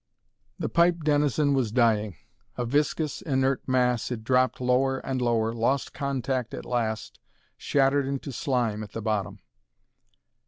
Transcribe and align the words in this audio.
The 0.57 0.67
pipe 0.67 1.03
denizen 1.03 1.53
was 1.53 1.71
dying. 1.71 2.15
A 2.57 2.65
viscous, 2.65 3.21
inert 3.21 3.61
mass, 3.67 4.09
it 4.09 4.23
dropped 4.23 4.59
lower 4.59 4.97
and 4.97 5.21
lower, 5.21 5.53
lost 5.53 5.93
contact 5.93 6.55
at 6.55 6.65
last, 6.65 7.19
shattered 7.55 8.07
into 8.07 8.31
slime 8.31 8.81
at 8.81 8.93
the 8.93 9.01
bottom. 9.03 9.37